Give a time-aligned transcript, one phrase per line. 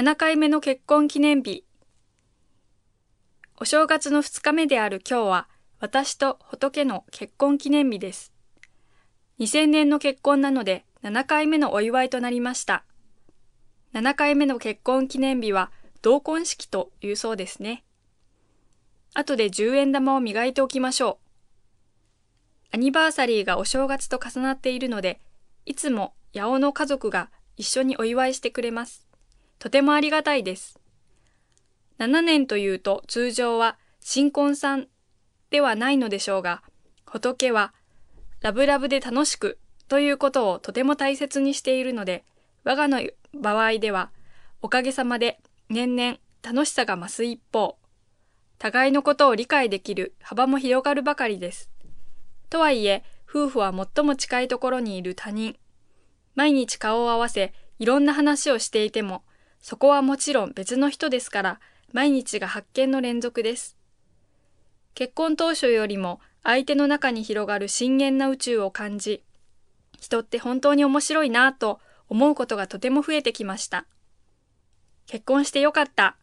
[0.00, 1.66] 7回目の結婚記念日。
[3.58, 5.48] お正月の2日目である今日は、
[5.78, 8.32] 私と仏の結婚記念日です。
[9.40, 12.84] 2000年の結婚なので7回目のお祝いとなりました。
[13.92, 15.70] 7回目の結婚記念日は
[16.00, 17.84] 同婚式というそうですね。
[19.12, 21.18] 後で10円玉を磨いておきましょ
[22.72, 22.76] う。
[22.76, 25.20] アニバーサリーがお正月と重なっているので、
[25.66, 29.09] いつも八尾の家族が一緒にお祝いしてくれます。
[29.60, 30.80] とてもありがたいです。
[32.00, 34.88] 7年というと通常は新婚さん
[35.50, 36.62] ではないのでしょうが、
[37.04, 37.72] 仏は
[38.40, 42.24] ラブラブで楽しくということをとても大切にしているので、
[42.64, 43.02] 我がの
[43.34, 44.10] 場合では、
[44.62, 47.76] おかげさまで年々楽しさが増す一方、
[48.58, 51.70] 互いのことを理解できる幅も広がるばかりです。
[52.48, 55.56] とはいえ、夫婦は最も近いところにいる他人。
[56.34, 59.22] 毎日顔を合わせ、いろんな話をしていても、
[59.60, 61.60] そこはもちろん別の人ですから、
[61.92, 63.76] 毎日が発見の連続です。
[64.94, 69.22] 結婚当初よりも相手の中に広がる深淵な宇宙を感じ、
[69.98, 73.86] 人って本当に面白いなぁと思うことがとても増えてきました。
[75.06, 76.16] 結婚してよかった。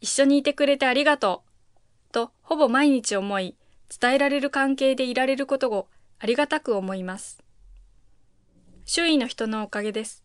[0.00, 1.44] 一緒にいてくれてありがと
[2.10, 2.12] う。
[2.12, 3.56] と、ほぼ毎日思い、
[4.00, 5.88] 伝えられる関係でいられることを
[6.18, 7.42] ありがたく思います。
[8.84, 10.23] 周囲の人のおかげです。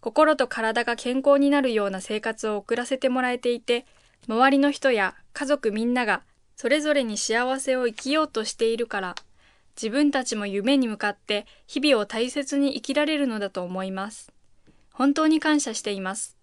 [0.00, 3.84] 心と体が健康になるような生活を送らせてもらえていて、
[4.28, 6.22] 周りの人や家族みんなが
[6.56, 9.14] それぞれに幸せを生きようとしているから、
[9.76, 14.32] 自分たちも夢に向かって日々を大切に生きられるのだと思います。
[14.92, 16.36] 本当に感謝しています。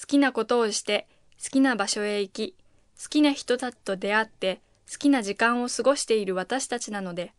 [0.00, 1.08] 好きなことをして、
[1.42, 2.54] 好きな場所へ行き、
[3.02, 4.60] 好きな人たちと出会って、
[4.90, 7.32] 好きな時間を過ごしている私たちなので、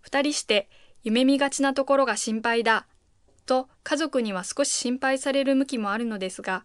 [0.00, 0.68] 二人して
[1.02, 2.86] 夢見がちなところが心配だ、
[3.46, 6.64] と家族には少し心配される向きもあるのですが、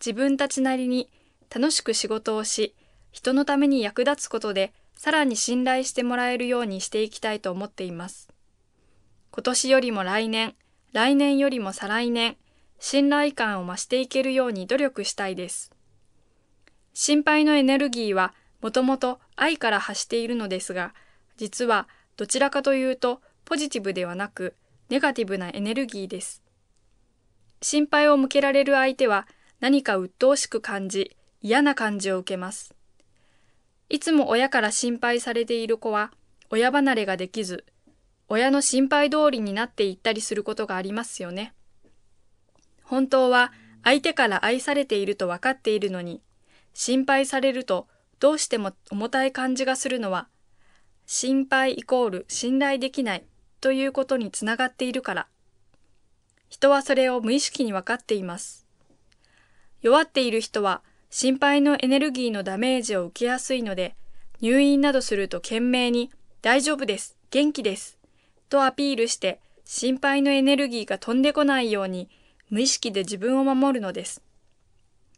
[0.00, 1.10] 自分たちなりに
[1.54, 2.74] 楽しく仕事をし、
[3.10, 8.28] 人のために役立つことで、さらに信頼してもらえるようにしていきたいと思っています。
[9.30, 10.54] 今年よりも来年、
[10.92, 12.36] 来年よりも再来年、
[12.78, 15.72] 信頼感を増していけるように努力したいです。
[16.94, 20.94] 心配のエネルギーはもともと愛から発しているのですが、
[21.36, 24.54] 実はどちらかというとポジティブではなく
[24.88, 26.42] ネガティブなエネルギーです。
[27.60, 29.26] 心配を向けられる相手は
[29.60, 32.74] 何か鬱陶しく感じ嫌な感じを受けます。
[33.90, 36.12] いつも親から心配されている子は、
[36.50, 37.64] 親離れができず、
[38.28, 41.54] 親の心配通りになっていったりすることがありますよね。
[42.82, 43.52] 本当は
[43.84, 46.22] 相手から愛されていると分かっているのに、
[46.74, 47.88] 心配されると
[48.20, 50.28] どうしても重たい感じがするのは、
[51.06, 53.24] 心配イコール信頼できない
[53.60, 55.26] ということにつながっているから。
[56.48, 58.66] 人はそれを無意識に分かっています。
[59.82, 63.96] 弱っている人は心配のエネルギーのダメージを受けやすいので、
[64.40, 66.10] 入院などすると懸命に、
[66.42, 67.98] 大丈夫です、元気です、
[68.48, 72.10] とアピールして、心配のエネルギーが飛んでこないように、
[72.50, 74.22] 無意識で自分を守るのです。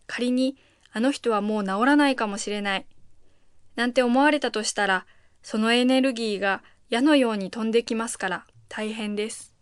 [0.07, 0.57] 仮に、
[0.93, 2.87] あの人はもう治らないかもしれない、
[3.75, 5.07] なんて思われたとしたら、
[5.43, 9.55] そのエネルギーが矢のように飛んできますから大変です。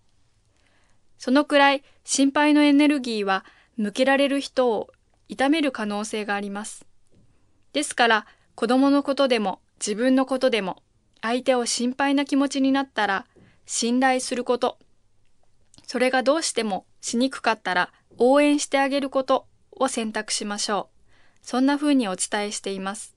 [1.19, 3.44] そのくらい心配のエネルギーは
[3.77, 4.89] 向けられる人を
[5.28, 6.87] 痛める可能性があります。
[7.72, 10.83] ですから子供のことでも自分のことでも
[11.21, 13.27] 相手を心配な気持ちになったら
[13.67, 14.78] 信頼すること。
[15.87, 20.99] それがどうしてもしにくかったら応援してあげることを選択しましょう。
[21.43, 23.15] そんな風にお伝えしています。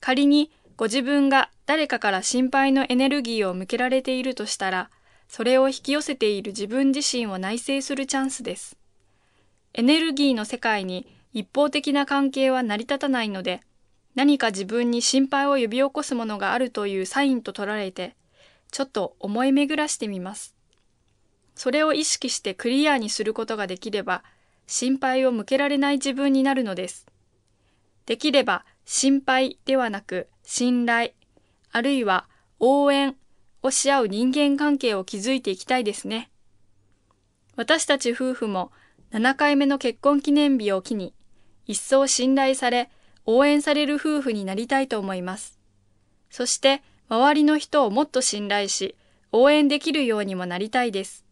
[0.00, 4.90] 仮にご自分が誰かから心配のエネルギーを向けられているとしたら、
[5.26, 8.76] それを引き寄せている自分自身を内省するチャンスです。
[9.72, 13.62] エネルギーの世界に一方的な関係は成り立たないので、
[14.14, 18.14] 何か自分に心配を呼び起こすものがあるというサインと取られて、
[18.70, 20.54] ちょっと思い巡らしてみます。
[21.54, 24.22] それを意識してクリアにすることができれば、
[24.66, 27.06] 心配を向けられない自分になるのです。
[28.04, 31.10] できれば心配ではなく信頼、
[31.72, 32.28] あるいは
[32.58, 33.16] 応援
[33.62, 36.30] をし合う人間関係を築いていきたいですね。
[37.56, 38.70] 私たち夫婦も
[39.10, 41.12] 7回目の結婚記念日を機に、
[41.66, 42.88] 一層信頼され、
[43.24, 45.58] 応援される夫婦になりたいと思います。
[46.30, 48.94] そして、周りの人をもっと信頼し、
[49.32, 51.25] 応援できるようにもなりたいです。